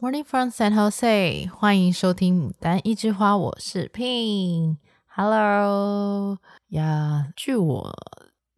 [0.00, 4.76] Morning from San Jose，欢迎收听《牡丹一枝花》，我是 Pin。
[5.08, 6.38] Hello
[6.68, 7.92] 呀，据我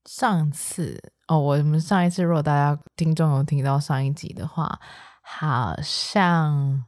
[0.05, 4.79] 上次哦，我们上一次，如果大家听众有听到上一集的话，
[5.23, 6.85] 好像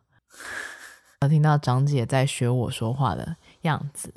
[1.23, 4.12] 有听到长姐在学我说话的样子。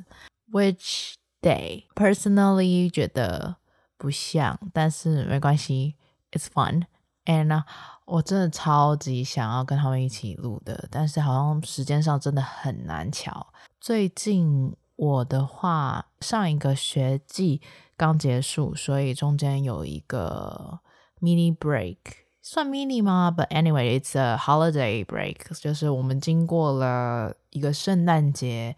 [0.52, 3.56] Which day personally 觉得
[3.98, 5.96] 不像，但是没关系
[6.34, 6.88] ，It's fun。
[7.24, 7.64] And、uh,
[8.06, 13.48] 我真的超级想要跟他们一起录的，但是好像时间上真的很难乔。
[13.82, 17.62] 最近我的话，上一个学季
[17.98, 20.80] 刚结束，所以中间有一个
[21.20, 21.98] mini break，
[22.44, 28.76] 算 mini 吗？But anyway, it's a holiday break，就是我们经过了一个圣诞节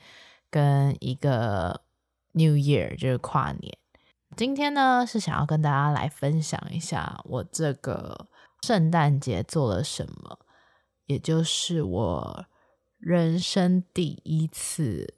[0.50, 1.82] 跟一个
[2.32, 3.78] New Year，就是跨年。
[4.38, 8.28] 今天呢，是想要跟大家来分享一下我这个。
[8.68, 10.40] 圣诞节做了什么？
[11.06, 12.46] 也就是我
[12.98, 15.14] 人生第一次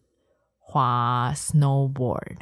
[0.60, 2.38] 滑 snowboard，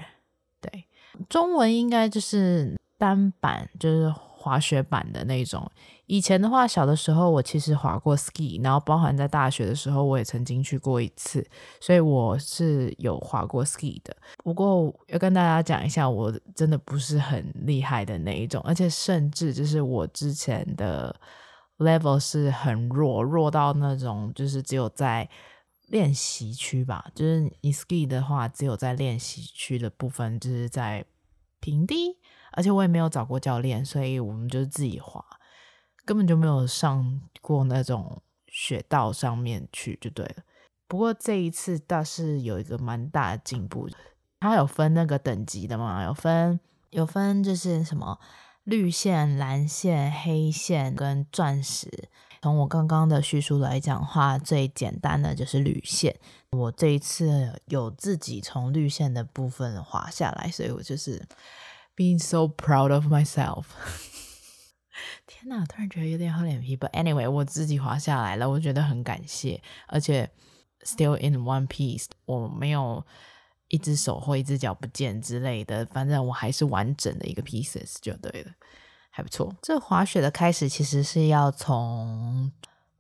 [0.60, 0.86] 对，
[1.30, 5.72] 中文应该就是单板，就是滑雪板的那种。
[6.08, 11.46] 以前的话，小的时候我其实滑过 ski，然后包含在大学的时候，我也曾经去过一次，
[11.82, 14.16] 所以我是有滑过 ski 的。
[14.44, 21.14] 不过要跟大家讲一下，我真的不是很厉害的那一种，而且甚至就是我之前的
[21.78, 25.30] level 是很弱，弱到那种就是只有在
[25.88, 31.04] 练习区吧，就是你 ski 的话，只有在练习区的部分，就是在
[31.60, 32.18] 平地，
[32.54, 35.22] 而且我也没有找过教练，所以我们就是自己滑。
[36.08, 40.36] 根本就没有上过那种雪道上面去就对了。
[40.88, 43.90] 不过这一次倒是有一个蛮大的进步，
[44.40, 46.58] 它有分那个等级的嘛，有分
[46.92, 48.18] 有分就是什么
[48.64, 52.08] 绿线、蓝线、黑线跟钻石。
[52.42, 56.18] 从我刚刚的叙述来讲的话，最简单的就是绿线。
[56.52, 61.28] 我这一次有自己从绿线的部分滑下来，所以我就是
[61.98, 63.66] being so proud of myself。
[65.26, 66.78] 天哪，突然觉得有点厚脸皮。
[66.78, 69.62] But anyway，我自己滑下来了，我觉得很感谢。
[69.88, 70.30] 而且
[70.84, 73.06] still in one piece，我没有
[73.68, 78.52] 一只手或一只脚不见之类的，反正我还是完整的一个 pieces 就对了，
[79.10, 79.54] 还不错。
[79.62, 82.52] 这滑雪的开始其实是要从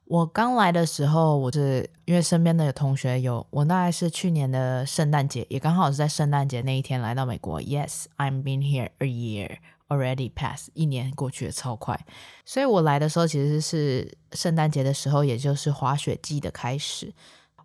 [0.05, 7.61] 我刚来的时候，我是因为身边的同学有，我大概是去年的圣诞节，也刚好是在圣诞节那一天来到美国。
[7.61, 9.57] Yes，I'm been here a year。
[9.89, 12.05] Already pass，一年过去的超快，
[12.43, 17.13] 所以我来的时候其实是圣诞节的时候，也就是滑雪季的开始。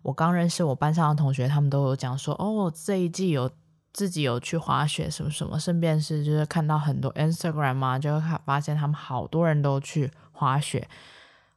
[0.03, 3.51] 我刚认识我班上的同学，他们都有讲说，哦，这一季有
[3.91, 10.87] 自己有去滑雪什么什么，顺便是就是看到很多 Instagram 啊，就会发现他们好多人都去滑雪，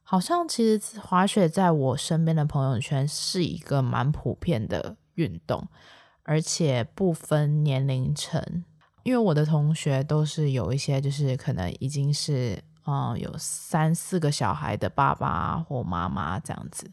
[0.03, 5.65] 好像其实滑雪在我身边的朋友圈是一个蛮普遍的运动，
[6.23, 8.65] 而且不分年龄层。
[9.07, 16.91] 因为我的同学都是有一些，就是可能已经是嗯有三四个小孩的爸爸或妈妈这样子，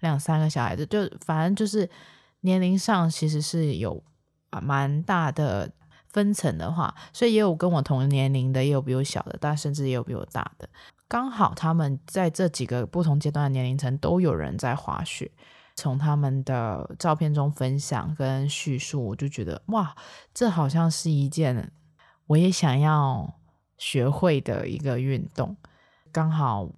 [0.00, 1.88] 两三个小孩子，就反正就是
[2.40, 4.02] 年龄上其实是有
[4.62, 5.70] 蛮大的
[6.08, 10.68] 分层的话，所以也有跟我同年龄的，也有比我小的，但甚至也有比我大的，
[11.06, 15.30] 刚好他们在这几个不同阶段的年龄层都有人在滑雪。
[15.76, 19.96] 从他们的照片中分享跟叙述，我就觉得哇，
[20.32, 21.72] 这好像是一件
[22.28, 23.34] 我也想要
[23.76, 25.56] 学会的一个运动。
[26.12, 26.70] 刚好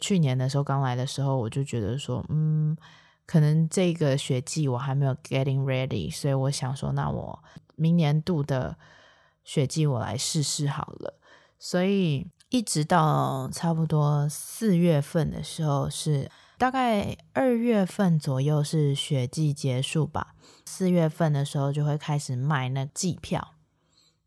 [0.00, 2.76] 去年的时候刚来的时候，我就觉得说，嗯，
[3.24, 7.38] 可能这个学季我还没有 getting ready，所以我想说，那我
[7.76, 8.76] 明年度的
[9.44, 11.14] 学季我来试试好了。
[11.56, 16.28] 所以一直到差不多四月份的时候是。
[16.60, 20.34] 大概二月份左右是雪季结束吧，
[20.66, 23.54] 四月份的时候就会开始卖那季票。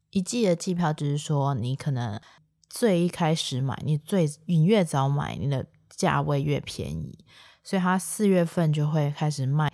[0.09, 2.19] 一季的季票就是说，你可能
[2.67, 7.23] 最一开始买，你最你越早买，你的价位越便宜。
[7.63, 9.71] 所以它四月份就会开始卖，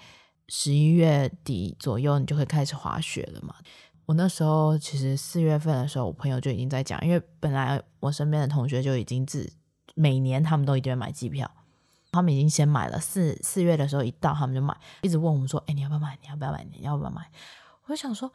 [0.49, 3.55] 十一月底左右你就会开始滑雪了嘛。
[4.07, 9.49] 我那时候其实四月份的时候，我朋友就已经在讲，因为本来我身边的同学就已经自
[9.95, 11.49] 每年他们都一定会买季票。
[12.11, 16.17] 他们已经先买了，四四月的时候一到，他们就买，一直问我们说：“哎，你要不要买？
[16.21, 16.65] 你要不要买？
[16.71, 17.29] 你要不要买？”
[17.85, 18.31] 我就想说，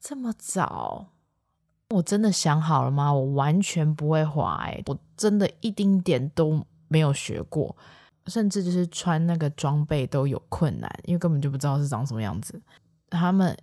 [0.00, 1.06] 这么早，
[1.90, 3.12] 我真的想好了吗？
[3.12, 7.76] 我完全不会滑，哎，我真的一丁点都没有学过，
[8.26, 12.60] 甚至就是穿那个装备都有困难，因为根本就不知道是长什么样子。
[13.10, 13.56] 他们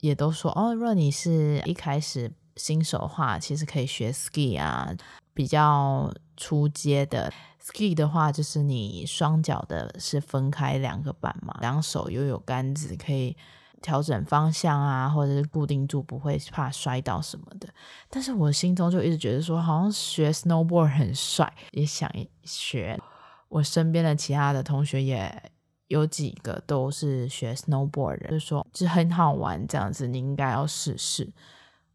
[0.00, 4.92] 也都说：“哦，若你是一开始新手的话，其实可以学 ski 啊，
[5.32, 7.32] 比较初阶的
[7.62, 13.36] ski 的话，就是你双脚的是分开两个板嘛，两手又有杆子可以
[13.80, 17.68] 调整方向啊，或者是固定住，不会怕摔倒什么的。
[18.10, 22.10] 但是我心中就一直觉得说，好像学 snowboard 很帅，也想
[22.42, 22.98] 学。
[23.48, 25.52] 我身边的其他的同学也
[25.86, 31.32] 有几个都是学 snowboard 的，就说就很好玩这样子，你应该要试试。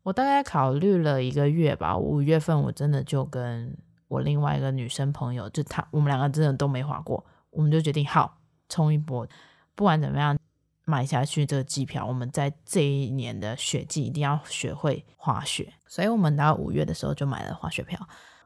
[0.04, 3.76] 我大概考虑了一个月吧，五月份我真的就跟
[4.08, 8.38] 我另外一个女生朋友，就她我们两个真的都没滑过，我们就决定好
[8.70, 9.28] 冲一波，
[9.76, 10.38] 不管怎么样。
[10.86, 17.98] 买下去这个机票，我们在这一年的雪季一定要学会滑雪，所以我们到五月的时候就买了滑雪票。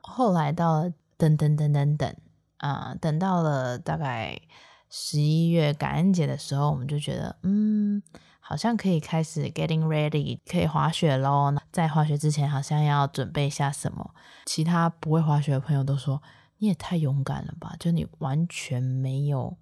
[0.01, 2.15] 后来到了等等等等等
[2.57, 4.39] 啊、呃，等到了大概
[4.87, 8.03] 十一月感恩节的时候，我们就觉得嗯，
[8.47, 11.53] 好像可以开始 getting ready，可以滑雪喽。
[11.69, 14.11] 在滑雪之前，好像要准备一下什么。
[14.45, 16.23] 其他不会滑雪的朋友都说
[16.59, 19.57] ：“你也太勇敢了吧！”就你完全没有。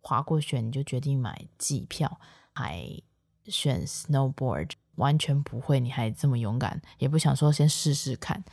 [0.00, 2.20] 滑过雪你就决定买机票，
[2.54, 2.86] 还
[3.46, 8.44] 选 snowboard，完全不会，你还这么勇敢，也不想说先试试看。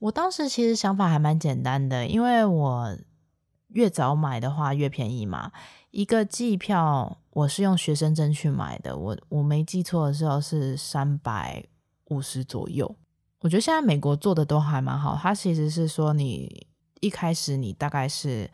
[0.00, 2.98] 我当时其实想法还蛮简单的，因为我
[3.68, 5.52] 越早买的话越便宜嘛。
[5.94, 11.64] 一个机票我是用学生证去买的，我我没记错的时候是三百
[12.06, 12.96] 五十左右。
[13.38, 16.66] 我觉得现在美国做的都还蛮好，它其实是说你
[17.00, 18.50] 一开始你大概是。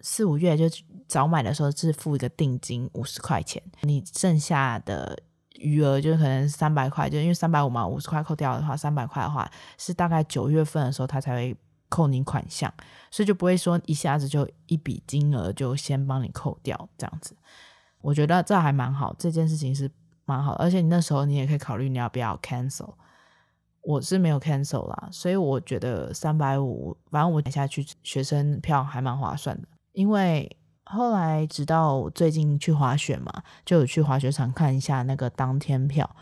[0.00, 0.64] 四五月就
[1.08, 5.18] 早买的时候是付一个定金五十块钱，你剩下的
[5.56, 11.56] 余额就可能三百块，就因为三百五嘛，五十块扣掉的话，三百块的话是大概九月份的时候他才会
[11.88, 12.72] 扣你款项，
[13.10, 17.36] 所以就不会说一下子就一笔金额就先帮你扣掉这样子。
[18.00, 19.90] 我觉得这还蛮好，这件事情是
[20.24, 22.94] 蛮好，而且你那时候你也可以考虑你要不要 cancel。
[23.80, 29.68] 我是没有 cancel 啦，所以我觉得三百五，反正我买下去学生票还蛮划算的。
[29.92, 33.32] 因为后来直到最近去滑雪嘛，
[33.64, 36.14] 就有去滑雪场看一下那个当天票，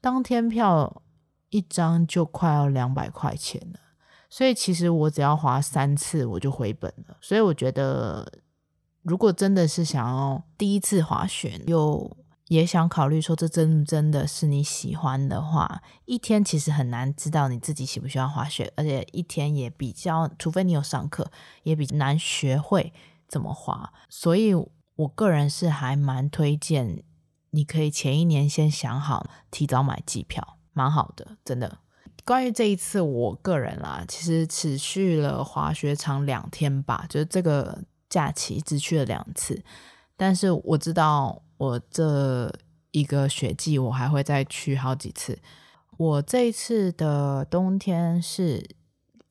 [0.00, 1.02] 当天票
[1.48, 3.80] 一张就快要两百块钱了，
[4.28, 7.16] 所以其实我只要滑三次我就回本了。
[7.20, 8.30] 所以我觉得，
[9.02, 12.16] 如果真的是想要第一次滑雪，又
[12.48, 21.30] 也想考虑说这真真的是你喜欢的话，一天其实很难知道你自己喜不喜欢滑雪，而且一天也比较，除非你有上课，
[21.62, 22.92] 也比较难学会。
[23.28, 23.92] 怎么滑？
[24.08, 27.04] 所以我个人是还蛮推荐，
[27.50, 31.80] 你可以前一年先想好，提早买机票，蛮好的，真的。
[32.28, 37.78] 关于这一次，我个人啦，其实持续了滑雪场两天吧，就是这个
[38.10, 39.58] 假期只去了两次，
[40.14, 42.52] 但是我知道我这
[42.90, 45.38] 一个雪季我还会再去好几次。
[45.96, 48.62] 我这一次的冬天是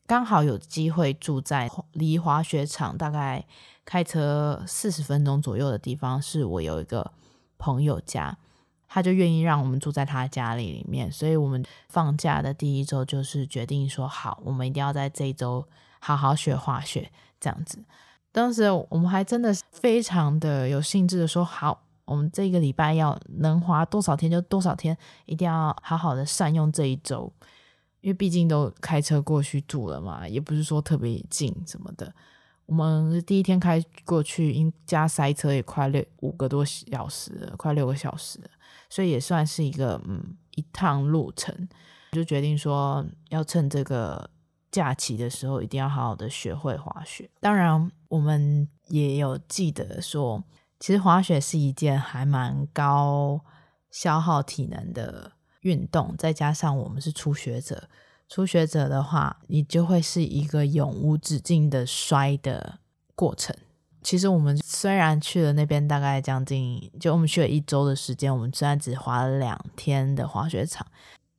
[0.07, 3.45] 刚好有机会住在离滑雪场大概。
[3.89, 7.13] 开车四十分钟左右的地方是我有一个
[7.57, 8.37] 朋友家，
[8.87, 15.65] 他就愿意让我们住在他家里里面，所以我们放假的第一周就是决定说好，我们一定要在这一周
[15.99, 17.83] 好好学滑雪这样子。
[18.31, 24.95] 当时我们还真的非常的有兴致的说好，我们这个礼拜要能滑多少天就多少天，
[25.25, 27.31] 一定要好好的善用这一周，
[28.01, 32.13] 因为毕竟都开车过去住了嘛，也不是说特别近什么的。
[32.67, 38.49] 我们第一天开过去，因加塞车也快六五个多小时，快六个小时了，
[38.89, 41.67] 所以也算是一个嗯一趟路程。
[42.13, 44.29] 就决定说要趁这个
[44.71, 47.29] 假期的时候，一定要好好的学会滑雪。
[47.39, 50.43] 当然，我们也有记得说，
[50.79, 53.41] 其实滑雪是一件还蛮高
[53.91, 57.89] 消耗体能的运动，再加上我们是初学者。
[58.29, 62.79] 初学者的话，你就会是一个永无止境的摔的
[63.15, 63.55] 过程。
[64.01, 70.85] 其实我们虽然去了那边，大概将近就我们去了一周的时间，我们虽然只滑了两天的滑雪场，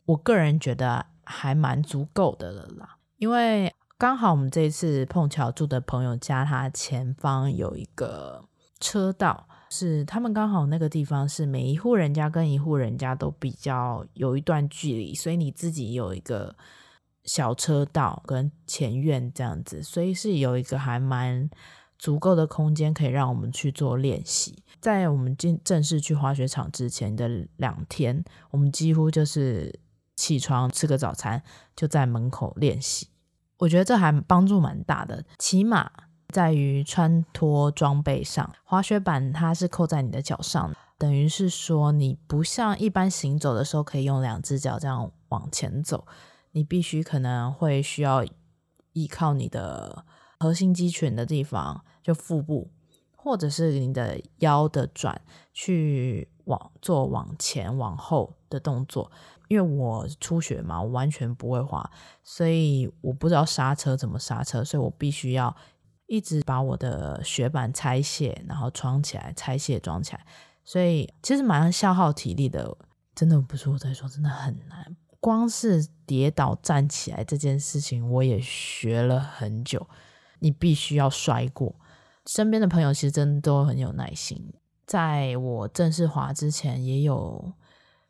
[0.05, 2.97] 我个人觉得还蛮足够的了啦。
[3.17, 8.45] 因为刚好我们这一次碰巧住的朋友家，他前方有一个
[8.81, 16.55] 车道，是他们刚好那个地方是每一户人家跟一户人家都比较有一段距离，所以你自己有一个。
[17.25, 21.50] 小车道跟前院这样子，所以是有一个还蛮
[21.99, 24.62] 足够的空间可以让我们去做练习。
[24.81, 29.81] 在我们进正式去滑雪场之前的两天，我们几乎就是
[30.14, 31.43] 起床吃个早餐
[31.75, 33.09] 就在门口练习。
[33.59, 35.90] 我觉得这还帮助蛮大的，起码
[36.28, 46.07] 在于穿脱装备上，滑雪板它是扣在你的脚上，等于是说你不像一般行走的时候可以用两只脚这样往前走，
[46.52, 48.25] 你必须可能会需要
[48.93, 50.05] 依靠你的
[50.38, 52.71] 核心肌群的地方，就腹部，
[53.16, 55.21] 或者是你的腰的转
[55.52, 59.11] 去往做往前往后的动作。
[59.49, 61.90] 因为我初学嘛，我完全不会滑，
[62.23, 65.57] 所以我不知道刹车怎么刹车，所以我必须要
[66.07, 70.26] 一直把我的雪板拆卸，然后装起来，拆卸装起来，
[70.64, 72.76] 所以其实蛮消耗体力的。
[73.14, 74.97] 真的不是我在说，真的很难。
[75.18, 79.88] 光是跌倒站起来这件事情，我也学了很久。
[80.40, 81.75] 你必须要摔过。
[82.26, 84.52] 身边的朋友其实真的都很有耐心，
[84.87, 87.52] 在我正式滑之前也有。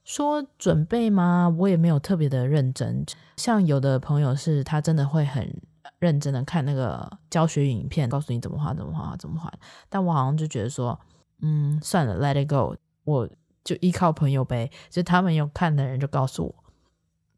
[0.04, 1.54] 说准备吗？
[1.58, 3.04] 我也没有特别的认真。
[3.36, 5.60] 像有的朋友是他真的会很
[5.98, 9.52] 认真的看那个教学影片，告诉你怎么滑，怎么滑，怎么滑。
[9.90, 10.98] 但我好像就觉得说，
[11.42, 13.28] 嗯，算了，let it go，我
[13.62, 14.70] 就依靠朋友呗。
[14.88, 16.54] 就他们有看的人就告诉我，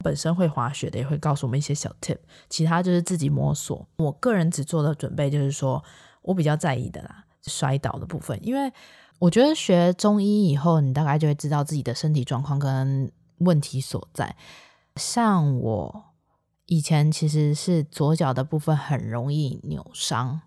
[0.02, 3.86] 本身会滑雪的也会告诉我们一些小 tip，其他就是自己摸索。
[3.96, 5.82] 我个人只做的准备就是说
[6.22, 8.72] 我比较在意的啦，摔倒的部分，因为。
[9.20, 14.34] 我觉得学中医以后，你大概就会知道自己的身体状况跟问题所在。
[14.96, 16.04] 像我
[16.64, 20.40] 以前其实是左脚的部分很容易扭伤，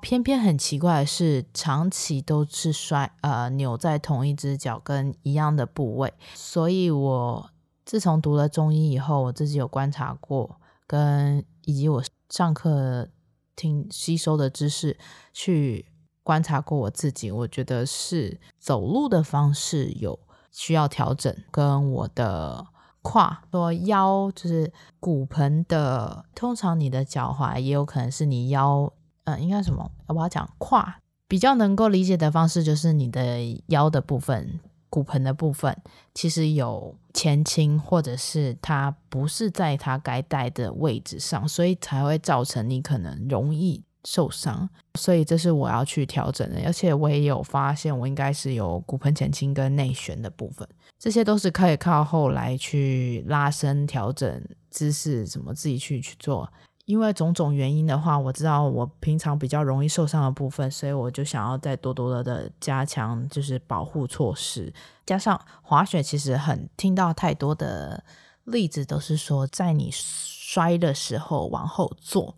[0.00, 6.14] 偏偏很奇怪的是，长期都是摔呃扭在同一只脚跟一样的部位。
[6.32, 7.49] 所以我
[7.90, 13.08] 自从读了中医以后，我自己有观察过，跟以及我上课
[13.56, 14.96] 听吸收的知识
[15.32, 15.86] 去。
[16.22, 20.16] 观察过我自己，我觉得是走路的方式有
[20.52, 22.64] 需要调整，跟我的
[23.02, 26.24] 胯、说腰，就是骨盆的。
[26.32, 28.92] 通常你的脚踝也有可能是你腰，
[29.24, 29.90] 嗯，应该什么？
[30.06, 35.74] 我要讲胯，比较能够理解的方式就是你的腰的部分、骨盆的部分，
[36.12, 43.82] 其实有前倾，或者是它不是在它该待的位置上，所以才会造成你可能容易。
[44.06, 50.66] 受伤，所以这是我要去调整的，而且我也有发现，我应该是有骨盆前倾跟内旋的部分，
[50.98, 56.50] 这些都是可以靠后来去拉伸、调整姿势，怎么自己去去做。
[56.90, 64.74] 因为种种原因的话，我知道我平常比较容易受伤的部分，所以我就想要再多多的加强，就是保护措施。
[65.06, 68.02] 加上滑雪，其实很听到太多的
[68.42, 72.36] 例子都是说，在你摔的时候往后坐。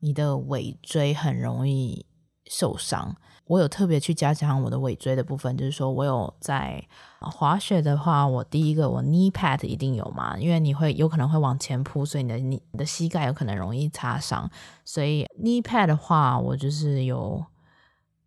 [0.00, 2.04] 你的尾椎很容易
[2.50, 3.14] 受伤。
[3.46, 6.84] 我有特别去加强我的尾椎的部分，就是说我有在
[7.20, 14.50] 滑雪的话，我第一个我 knee pad 一定有嘛，因为你会有可能会往前扑，所以你的你的膝盖有可能容易擦伤。
[14.84, 17.44] 所以 knee pad 的话，我就是有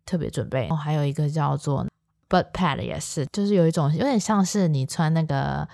[0.06, 0.68] 特别准备。
[0.68, 1.86] 哦还有一个叫做
[2.28, 5.68] butt pad 也是，就是有一种有点像是你穿那个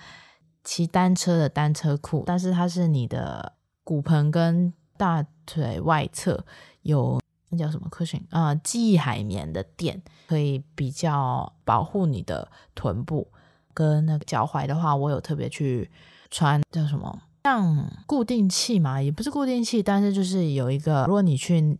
[0.63, 3.53] 骑单车的单车裤，但是它是你的
[3.85, 6.43] 骨盆跟大腿外侧
[6.81, 13.27] 有那叫什么 cushion 啊，记忆海绵的垫，可以比较保护你的臀部
[13.73, 15.89] 跟那个脚踝的话，我有特别去
[16.29, 21.77] 穿叫什么像固定器嘛，也不是固定器，但是就是有一个，如果你去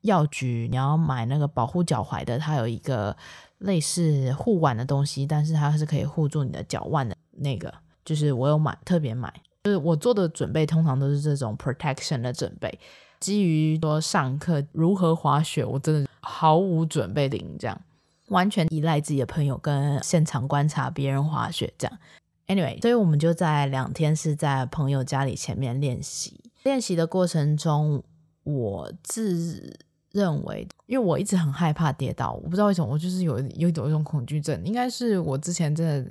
[0.00, 3.16] 药局你要买那个保护脚踝的，它有一个
[3.58, 7.72] 类似护腕的东西，但是它是可以护住你的脚腕的那个，
[8.04, 9.32] 就是我有买特别买。
[9.64, 12.78] 就是我做的准备通常都是这种 protection 的准备，
[13.20, 17.80] 基于说上课如何滑雪，我真的毫无准备零，这样
[18.28, 21.98] 完全依赖自己的朋友跟现场观察别人滑雪这样。
[22.46, 26.40] Anyway，所以我们就在两天是在朋友家里前面练习。
[26.62, 28.02] 练习的过程中，
[28.44, 29.78] 我自
[30.12, 36.10] 认为，因为我一直很害怕跌倒，我不知道为什么，我就是有有一种一种恐惧症，应该是我之前真的。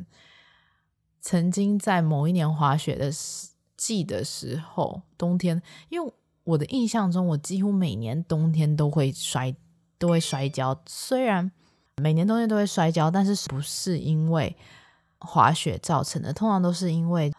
[1.28, 3.10] 曾经在某一年滑雪的
[3.76, 5.60] 季的时候，冬天，
[5.90, 6.14] 因为
[6.46, 9.54] 我的印象中，我几乎每年冬天都会摔，
[10.00, 10.82] 都会摔跤。
[10.86, 11.52] 虽然
[11.98, 14.56] 每年冬天都会摔跤，但是不是因为
[15.20, 17.34] 滑雪造成的，通常都是因为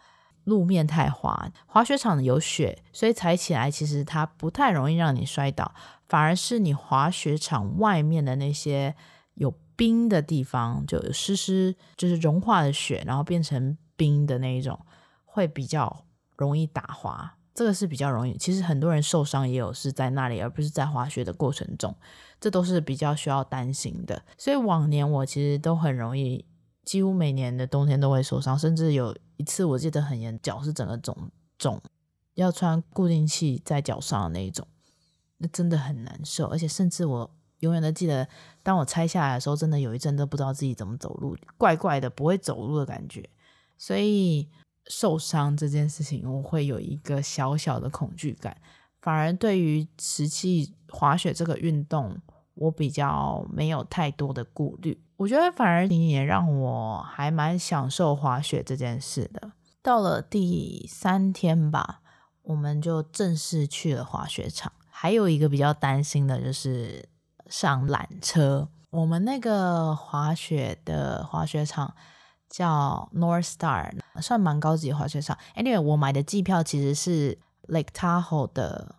[0.44, 5.75] 路面太滑，滑雪场有雪，所以踩起来其实它不太容易让你摔倒，
[6.08, 8.94] 反而是你滑雪场外面的那些
[9.34, 9.54] 有。
[9.78, 14.80] 冰的地方就有湿湿，就是融化的雪，然后变成冰的那一种，
[15.26, 17.35] 会比较容易打滑。
[17.56, 18.36] 这个是比较容易。
[18.36, 21.92] 其实很多人受伤也有是在那里，而不是在滑雪的过程中，
[22.38, 24.22] 这都是比较需要担心的。
[24.38, 26.44] 所以往年我其实都很容易，
[26.84, 31.16] 几乎每年的冬天都会受伤，甚至有一次我记得很严，脚是整个肿
[31.58, 31.82] 肿，
[32.34, 34.68] 要穿固定器在脚上的那一种，
[35.38, 37.30] 那真的很难受，而且甚至我。
[37.60, 38.28] 永远都记得，
[38.62, 43.26] 当我拆下来的时候，真的有一阵都不知道自己怎么走路，怪怪的，不会走路的感觉。
[43.78, 44.46] 所以
[44.88, 48.56] 受伤这件事情，我会有一个小小的恐惧感。
[49.00, 52.20] 反而对于实际滑雪这个运动，
[52.54, 55.00] 我比较没有太多的顾虑。
[55.16, 59.52] 我觉得反而你也让我还蛮享受滑雪这件事的。
[59.82, 62.00] 到了第三天吧，
[62.42, 64.72] 我们就正式去了滑雪场。
[64.88, 67.08] 还有一个比较担心的就是
[67.48, 68.68] 上缆车。
[68.90, 71.94] 我们那个滑雪的滑雪场
[72.48, 75.36] 叫 North Star，算蛮高级滑雪场。
[75.54, 77.38] Anyway，我买的机票其实是
[77.68, 78.96] Lake Tahoe 的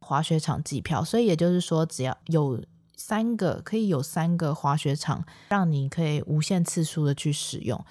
[0.00, 2.62] 滑雪场机票，所以也就是说，只要有
[2.96, 7.84] 三个，可以有三个滑雪场，让你可以无限次数的去使用。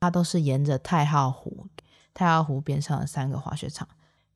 [0.00, 1.66] 它都是沿着太浩湖，
[2.12, 3.88] 太浩湖边上的三个滑雪场。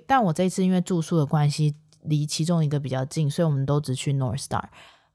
[0.06, 4.64] 但我这次因为住宿的关系，离其中一个比较近，所以我们都只去 North Star。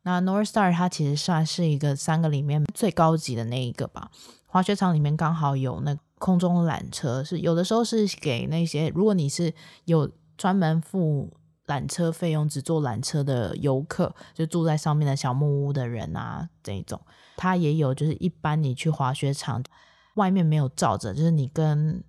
[0.04, 4.12] 那 North Star 它其实算是一个三个里面最高级的那一个吧。
[4.56, 11.30] 滑雪场里面刚好有那空中缆车，是有的时候是给那些如果你是有专门付
[11.68, 16.98] 缆车费用只坐缆车的游客，就住在上面的小木屋的人啊这一种，
[17.36, 19.62] 它也有就是一般你去滑雪场
[20.14, 22.02] 外面没有罩着，就是你跟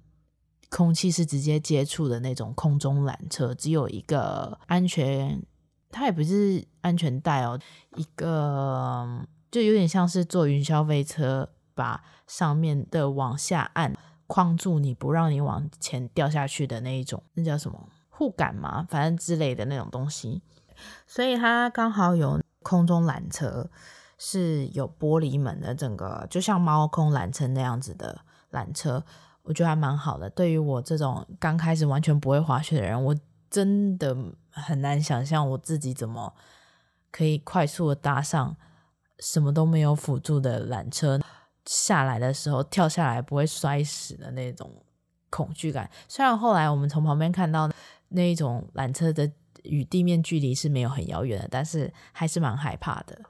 [0.71, 5.43] 空气是直接接触的那种空中缆车，只有一个安全。
[5.91, 7.59] 它也不是安全带哦，
[7.97, 13.95] 一个就有点像是坐云霄飞车，把上面的往下按
[14.27, 20.43] 框住你，不让你往前掉下去的那一种，那叫什么护杆嘛，反正之类的那种东西。
[21.07, 23.71] 所以它刚好有空中缆车，
[24.19, 29.05] 是有玻璃门的，整个就像猫空缆车那样子的缆车，
[29.43, 30.29] 我觉得还蛮好的。
[30.31, 33.15] 对于我这种刚开始完全不会滑雪的人，我
[33.49, 34.17] 真的。
[34.59, 36.33] 很难想象我自己怎么
[37.11, 38.57] 可以快速的搭上
[39.19, 41.21] 什么都没有辅助的缆车，
[41.67, 44.71] 下来的时候跳下来不会摔死的那种
[45.29, 45.91] 恐惧感。
[46.09, 47.71] 虽然后来我们从旁边看到
[48.09, 49.31] 那一种缆车的
[49.65, 53.21] 与地面距离是没有很遥远的，但是还是蛮害怕的。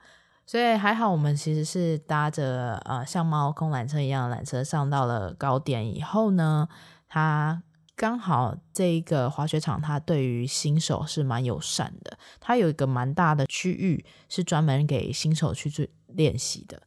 [0.46, 6.68] 所以还好我们其实是搭着呃像猫空缆车一样的缆车上到了高点以后呢，
[7.08, 7.62] 它。
[7.98, 12.18] 刚好这一个滑雪场，它对于新手是蛮友善的。
[12.38, 16.82] 它有一个蛮大的区域是专门给新手去做练习的，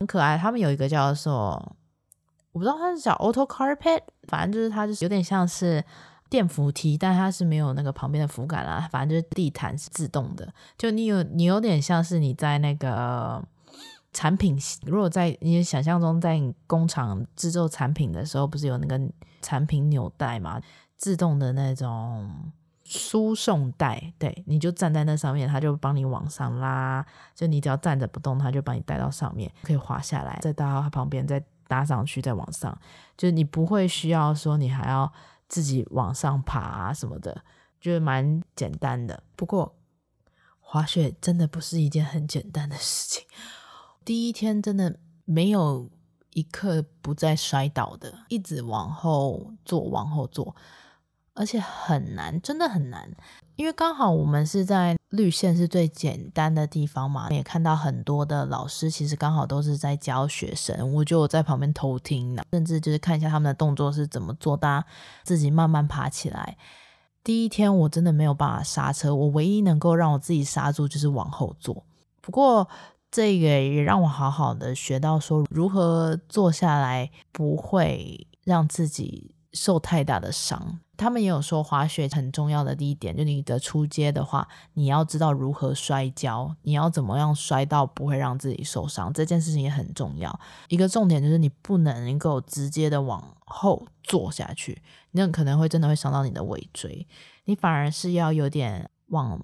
[0.00, 0.36] 很可爱。
[0.36, 1.52] 他们有一个叫做，
[2.52, 5.84] 我不知道它是叫 Auto Carpet，反正就是它就是有点像是
[6.28, 8.88] 电扶梯，但它是没有那个旁边的扶杆啦。
[8.90, 13.42] 反正就是地毯是自动的，就你有你有点像是你在那个
[14.12, 19.00] 产品，如果在你想象中在工厂制作产品的时候，不是有那个。
[19.44, 20.58] 产品纽带嘛，
[20.96, 22.50] 自动的那种
[22.98, 27.04] 输送带，对，你就站在那上面，它就帮你往上拉，
[27.34, 32.76] 就你只要站着不动，它就把你带到上面，可以滑下来，再到它旁边，再搭上去，再往上，
[33.16, 35.12] 就是你不会需要说你还要
[35.48, 37.42] 自己往上爬啊什么的，
[37.80, 39.22] 就是蛮简单的。
[39.36, 39.76] 不过
[40.60, 43.26] 滑雪真的不是一件很简单的事情，
[44.04, 45.90] 第一天真的没有。
[46.34, 50.56] 一刻不再摔倒的，一直往后坐，往后坐，
[51.34, 53.10] 而且很难，真的很难。
[53.56, 64.86] 因为刚好我们是在绿线是最简单的地方嘛，也看到很多的老师其实刚好都是在教学生，我就在旁边偷听呢，甚至就是看一下他们的动作是怎么做，大家
[65.22, 66.56] 自己慢慢爬起来。
[67.22, 71.84] 第一天我真的没有办法刹车，我唯一能够让我自己刹住就是往后坐。
[72.20, 72.68] 不过。
[73.10, 80.80] 这个也让我好好的学到说如何坐下来不会让自己受太大的伤。
[80.96, 90.40] 他们也有说滑雪很重要的第一点，就你的初阶的话，你要知道如何摔跤，你要怎么样摔到不会让自己受伤，这件事情也很重要。
[90.68, 97.06] 一个重点就是你不能够直接的往后坐下去，那可能会真的会伤到你的尾椎。
[97.44, 99.40] 你反而是要有点往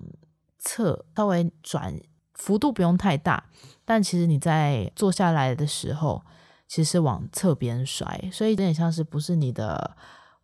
[0.58, 2.00] 侧稍微转。
[2.32, 3.44] 幅度不用太大，
[3.84, 6.24] 但其实你在坐下来的时候，
[6.66, 9.94] 其实是往侧边摔，所以有点像是不是你的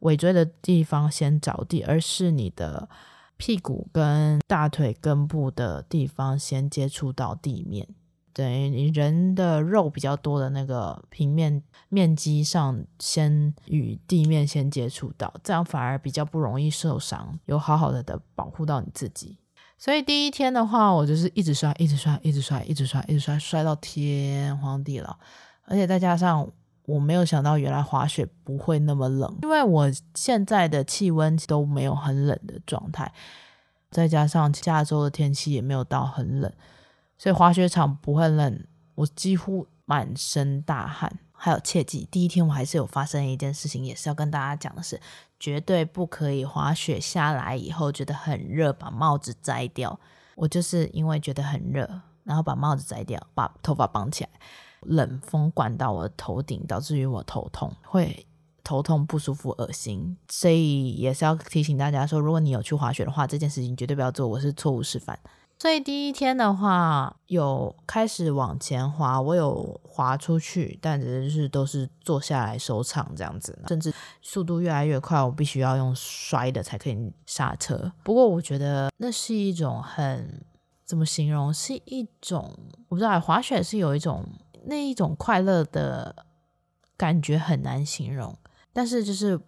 [0.01, 2.89] 尾椎的地方先着地，而是你的
[3.37, 7.87] 屁股跟大腿根部的地方先接触到地面，
[8.33, 19.39] 等于你人的肉比较多的那个平面面积上先与地面先接触到，这样反而比较不容易受伤，有好好的的保护到你自己。
[19.79, 25.19] 所以第一天的话，我就是一直摔，一直摔，一直摔，一直摔，一直摔，摔到天荒地老。
[25.65, 26.49] 而且再加上
[26.87, 33.13] 我没有想到，原来滑雪不会那么冷，因为我现在的气温都没有很冷的状态，
[33.91, 36.53] 再加上加州的天气也没有到很冷，
[37.19, 38.65] 所以滑雪场不会冷。
[38.95, 44.99] 我几乎满身大汗，还有切记，第一天我还是有发生一件事情，也是要跟大家讲的是，
[45.39, 50.01] 绝对不可以滑雪下来以后觉得很热，把帽子摘掉。
[50.35, 51.89] 我就是因为觉得很热，
[52.25, 54.31] 然后把帽子摘掉，把头发绑起来，
[54.81, 58.27] 冷风灌到我的头顶，导致于我头痛，会
[58.63, 60.17] 头痛不舒服、恶心。
[60.29, 65.19] 所以也是要提醒大家说，如果你有去滑雪的话，这件事情绝对不要做，我是错误示范。
[65.59, 77.91] 所以第一天的话，有开始往前滑，我有滑出去，但只是都是坐下来收场这样子，甚至速度越来越快，我必须要用摔的才可以刹车。
[78.03, 80.45] 不过我觉得那是一种很
[80.85, 82.55] 怎么形容，是一种
[82.89, 84.29] 我不知道，滑雪是有一种
[84.67, 86.27] 那一种快乐的
[86.97, 88.37] 感觉很难形容，
[88.73, 89.41] 但是就是。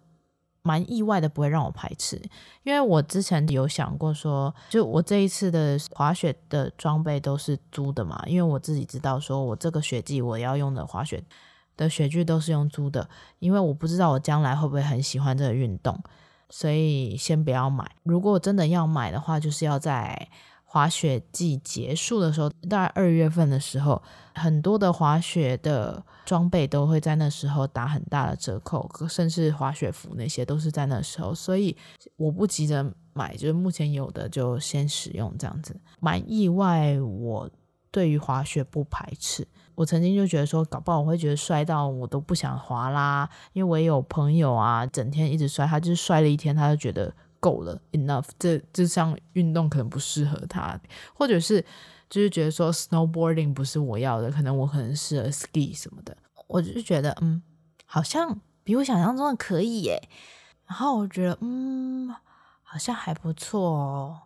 [0.60, 2.20] 蛮意外的，不会让我排斥，
[2.62, 11.24] 因为我之前有想过说，就我这一次的滑雪的装备都是租的嘛，因为我自己知道说我这个雪季我要用的滑雪
[11.74, 15.98] 的雪具都是用租的，因为我不知道我将来会不会很喜欢这个运动，
[16.50, 17.90] 所以先不要买。
[18.02, 20.28] 如果真的要买的话，就是要在。
[20.70, 24.02] 滑雪季结束的时候，大概二月份的时候，
[24.34, 31.74] 很多的滑雪的装备都会在那时候打很大的折扣，甚至滑雪服那些都是在那时候，所以
[32.16, 35.74] 我不急着买，就是目前有的就先使用这样子。
[36.00, 37.48] 蛮意外，我
[37.90, 39.48] 对于滑雪不排斥。
[39.74, 47.10] 我曾经就觉得说，搞不好我会觉得摔到我都不想滑啦，因为我也有朋友啊，整天一直摔，他就是摔了一天，他就觉得。
[47.40, 50.78] 够了，enough，这这项运动可能不适合他，
[51.14, 51.64] 或者是
[52.10, 57.42] 就是觉得说 snowboarding 不是我要的，可能我可能适合 ski 什么的，我就觉得嗯，
[57.84, 60.08] 好像比我想象中的可以耶，
[60.66, 62.08] 然后我觉得嗯，
[62.62, 64.20] 好像还不错哦。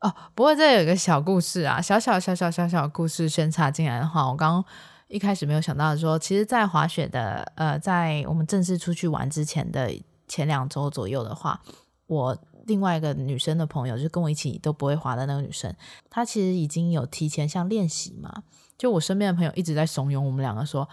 [0.00, 4.64] 哦，不过这有一个小故事啊，小小小小小小故事宣插进来的话，我刚刚
[5.08, 9.90] 一开始没有想到说，其实，在滑雪的呃，在我们正式出去玩之前的
[10.28, 11.60] 前两周左右的话，
[12.06, 12.36] 我。
[12.68, 15.74] 另外一个女生的朋友，就跟我一起都不会滑的那个女生，
[16.08, 18.44] 她其实已经有提前像练习嘛。
[18.76, 20.88] 就我身边的朋友一直在怂恿我们两个说，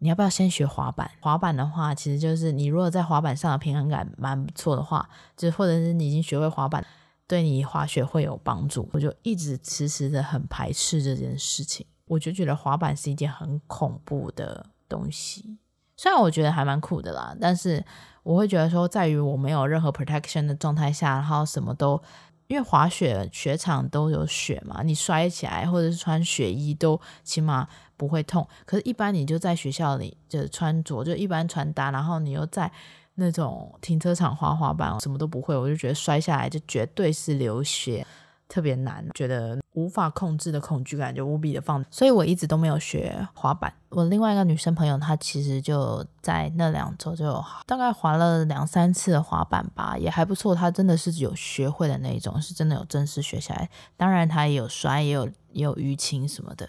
[0.00, 1.10] 你要不要先学滑板？
[1.20, 6.84] 滑板的话，其实就是你如果在滑板上的平衡感蛮不错的话，就或者是你已经学会滑板，
[7.26, 8.86] 对你滑雪会有帮助。
[8.92, 15.56] 我就一直迟迟的很排斥这件事情，我就觉得滑板是一件很恐怖的东西。
[15.96, 17.84] 虽然我觉得还蛮酷的啦，但是。
[18.24, 22.02] 我会觉得说，在于我没有任何 protection 的状态下，然后什么都，
[22.46, 28.48] 因为滑雪雪场都有雪嘛，你摔起来或者是穿雪衣都起码不会痛。
[28.64, 32.72] 可是，一般你就在学校里就穿着就一般穿搭，然后你又在
[33.16, 38.06] 那种停车场滑滑板，什么都不会，我就觉得摔下来就绝对是流血。
[38.48, 43.72] 特别难，觉得无法控制的恐惧感就无比的放，所以我一直都没有学滑板。
[43.88, 50.54] 我另外一个女生朋友，她其实就在那两周就大概滑了两三次的滑板吧，也还不错。
[50.54, 53.68] 她真的是有学会的那一种，是真的有正式学下来。
[53.96, 56.68] 当然，她也有摔，也有也有淤青什么的。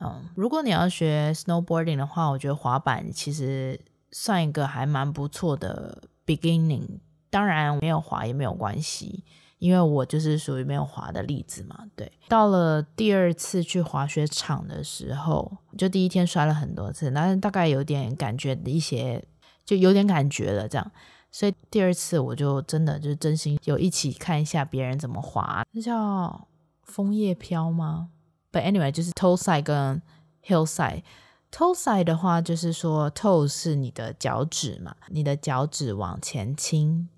[0.00, 3.78] 嗯，如果你要学 snowboarding 的话，我觉得滑板其实
[4.10, 6.98] 算一个还蛮不错的 beginning。
[7.30, 9.22] 当然，没有滑也没有关系。
[9.62, 12.10] 因为我就是属于没有滑的例子嘛，对。
[12.28, 19.24] 到了第二次去滑雪场的时候，就第一天摔了很多次，但是大概有点感觉一些，
[19.64, 20.90] 就有点感觉了这样。
[21.30, 26.48] 所以第二次我就真的就是真心有一起看一下别人怎么滑，那叫
[26.82, 28.08] 枫叶飘吗
[28.50, 30.02] ？But anyway，就是 toe side 跟
[30.44, 31.04] hill side。
[31.52, 37.08] toe side 的话就是说 toe 是你的脚趾嘛，你的脚趾往前倾，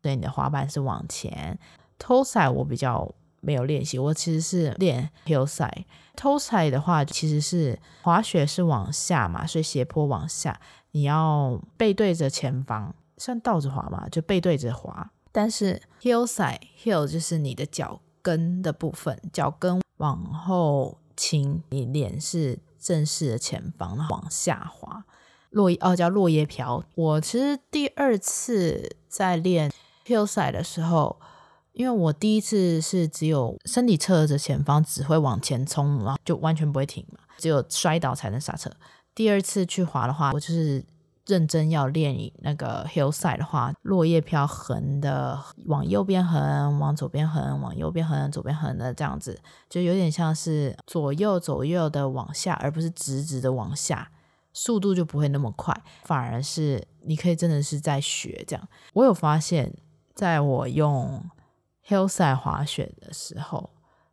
[0.00, 1.58] 对，你的滑板是往前。
[2.00, 5.84] T o s a 我比较没有练习，我其实是练 hill side。
[6.16, 10.58] t o s a 的话，其实是滑雪是往下嘛，所以斜坡往下，
[10.92, 15.10] 你要背对着前方，算倒着滑嘛，就背对着滑。
[15.30, 25.04] 但是 hill side hill 就是你的脚跟的部分，脚跟往后倾，你脸是正视的前方，然后往下滑。
[25.50, 26.82] 落叶哦，叫落叶飘。
[26.94, 29.70] 我其实第二次在练
[30.06, 31.20] hill side 的时候。
[31.80, 38.70] 因为我第一次是只有身体侧着前方，只会往前冲，然后就完全不会停嘛，只有摔倒才能刹车。
[39.14, 40.84] 第二次去滑的话，我就是
[41.24, 49.40] 认真要练那个 hillside 的话，落叶飘横的往右边横，往左边横，往右边横，左边横的这样子，
[49.70, 54.10] 就有点像是左右左右的往下，而不是直直的往下，
[54.52, 58.68] 速度就不会那么快，反而是你可以真的是在学这样。
[58.92, 59.72] 我有发现，
[60.14, 61.24] 在我用
[61.90, 63.70] Hillside 滑雪的时候，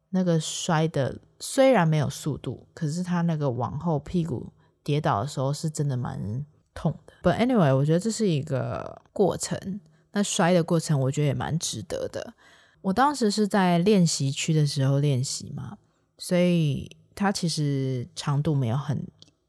[0.09, 4.51] 那个摔的虽然没有速度，可是他那个往后屁股
[4.83, 7.13] 跌倒的时候是真的蛮痛的。
[7.21, 9.79] But anyway，我觉得这是一个过程。
[10.13, 12.33] 那摔的过程，我觉得也蛮值得的。
[12.81, 15.77] 我当时是在练习区的时候练习嘛，
[16.17, 19.05] 所以它其实长度没有很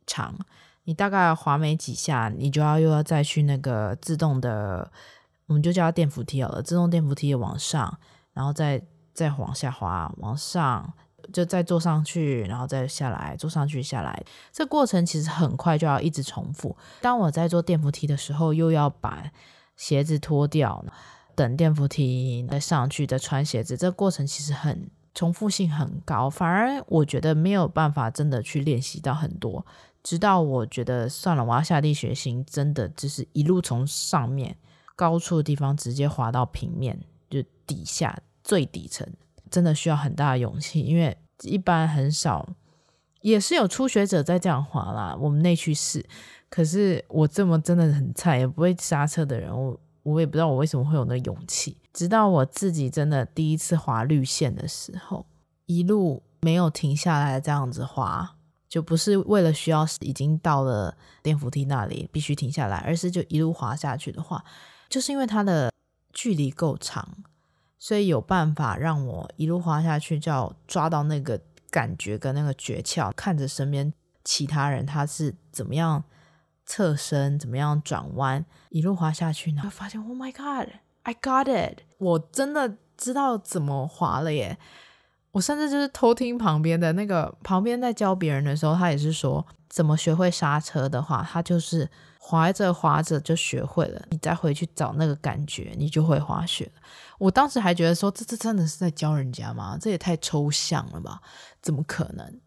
[0.07, 0.39] 长。
[0.85, 4.91] 你大概滑没几下，你就要又要再去那个自动的，
[5.47, 7.99] 我们就叫它电扶梯好了，自动电扶梯往上，
[8.39, 8.81] 然后再
[9.13, 10.93] 再往下滑，往上
[11.33, 14.23] 就再坐上去，然后再下来，坐上去下来。
[14.53, 16.77] 这过程其实很快就要一直重复。
[17.01, 19.25] 当我在做电扶梯的时候，又要把
[19.75, 20.85] 鞋子脱掉。
[21.35, 29.67] 等电扶梯再上去，再穿鞋子，这过程其实很重复性很高，反而我觉得没有办法真的去练习到很多。
[30.05, 34.57] 直到我觉得算了，我要下定决心，真的就是一路从上面
[34.95, 38.17] 高处的地方直接滑到平面，就底下
[38.49, 39.07] 最底层，
[39.51, 42.49] 真的需要很大的勇气，因为一般很少，
[43.21, 45.15] 也是有初学者在这样滑啦。
[45.21, 46.03] 我们内区是，
[46.49, 49.79] 可是我这么真的很菜，也不会刹车的人，我。
[50.05, 55.27] 我也不知道我为什么会有那勇气，直到我自己真的第一次滑绿线的时候，
[55.67, 58.37] 一路没有停下来这样子滑，
[58.71, 64.43] 就不是为了需要已经到了电扶梯那里必须停下来，而是就一路滑下去的话，
[64.89, 65.71] 就是因为它的
[66.15, 67.07] 距离够长，
[67.79, 73.93] 所以有办法让我一路滑下去，就要抓到那个感觉跟那个诀窍，看着身边
[74.25, 76.05] 其他人他是怎么样。
[76.71, 81.79] 侧身怎么样转弯，一路滑下去，然后发现，Oh my God，I got it！
[81.97, 84.59] 我真的知道怎么滑了耶！
[85.31, 94.03] 我甚至就是偷听旁边的那个，旁边在教别人的时候，他也是说，怎么学会刹车的话，他就是滑着滑着就学会了。
[94.11, 96.83] 你再回去找那个感觉，你就会滑雪了。
[97.19, 99.79] 我当时还觉得说，这这真的是在教人家吗？
[99.81, 101.21] 这也太抽象了吧？
[101.63, 102.41] 怎么可能？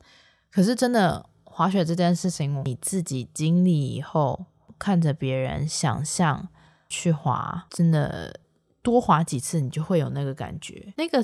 [0.51, 1.27] 可是真的。
[1.53, 4.45] 滑雪这件事情，你自己经历以后，
[4.79, 6.47] 看着别人想象
[6.87, 8.39] 去滑，真的
[8.81, 10.93] 多滑几次，你就会有那个感觉。
[10.95, 11.21] 那个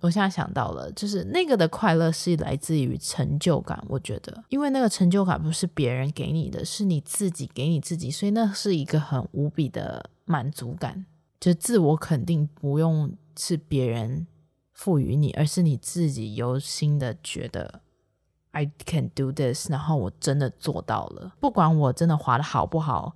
[0.00, 3.82] 我现在想到了，就是那个的快乐是来自于成就感。
[3.88, 11.06] 我觉得，因为那个成就感不是别人给你的，是你自己给你自己，所以那是一个很无比的满足感。
[11.40, 14.26] 就自我肯定不用是别人
[14.72, 17.80] 赋予你，而是你自己由心的觉得。
[18.52, 21.34] I can do this，然后我真的做到了。
[21.40, 23.14] 不管我真的滑得好不好，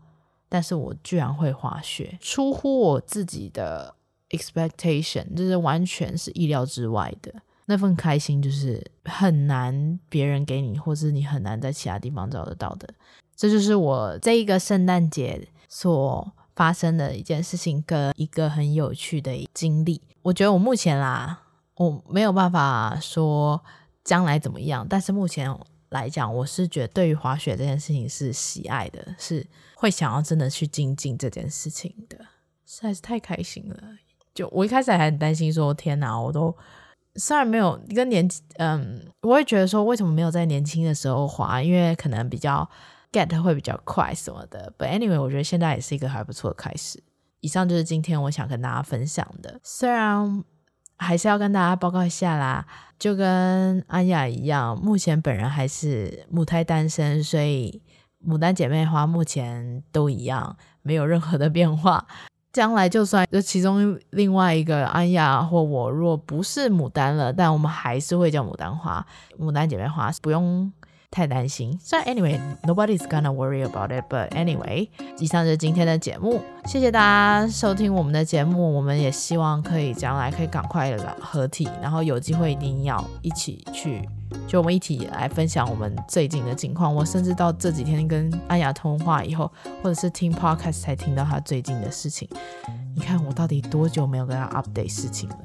[0.50, 3.94] 但是我居然会滑雪，出乎我自己的
[4.30, 7.32] expectation，就是完全是意料之外的。
[7.66, 12.88] 那份开心就是很难别人给你，或是你很难在其他地方找得到的。
[13.36, 20.00] 这就是我这一个圣诞节所发生的一件事情，跟一个很有趣的经历。
[20.22, 21.42] 我觉得我目前啦，
[21.76, 23.62] 我没有办法说。
[24.02, 24.84] 将来怎么样？
[24.88, 25.54] 但是目前
[25.90, 32.16] 来讲，我是觉得对于滑雪这件事情是喜爱的，是会想要真的去精进这件事情的，
[32.64, 33.76] 实在是太开心了。
[34.34, 36.56] 就我一开始还很担心说，天哪，我都
[37.16, 41.62] 虽然没有跟年纪，嗯，我会觉得说，为什么没有在年轻的时候滑？
[41.62, 42.68] 因为可能比较
[43.12, 44.72] get 会比较快什么的。
[44.78, 47.02] But anyway，我觉得现在也是一个还不错的开始。
[47.40, 50.44] 以上就是今天我想跟大家分享的，虽然。
[51.02, 52.66] 还是要跟大家报告一下啦，
[52.98, 57.80] 就跟安雅一样，目前本人还是母胎单身，所以
[58.22, 62.06] 牡丹姐妹花目前都一样，没有任何的变化。
[62.52, 69.06] 将来就算这其中另外一个安雅或我若不是牡丹了，但我们还是会叫牡丹花、
[69.38, 70.72] 牡丹姐妹花，不用。
[71.10, 74.04] 太担心，所以 anyway，nobody's gonna worry about it。
[74.08, 78.72] But anyway，以上就是今天的节目，谢谢大家收听我们的节目。
[78.76, 84.08] 我们也希望可以将来可以赶快的合体，然后有机会一定要一起去，
[84.46, 86.94] 就我们一起来分享我们最近的情况。
[86.94, 89.50] 我甚至到这几天跟安雅通话以后，
[89.82, 92.28] 或者是听 podcast 才听到她最近的事情。
[92.94, 95.38] 你看我到底多久没有跟她 update 事情了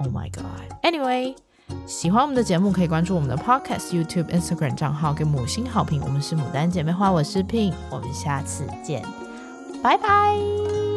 [0.00, 1.45] ？Oh my god！Anyway。
[1.86, 6.00] 喜欢我们的节目，可以关注我们的 Podcast、YouTube、Instagram 账号，给母星好评。
[6.02, 9.02] 我们是牡丹姐妹花，我是 Pin，我们下次见，
[9.82, 10.95] 拜拜。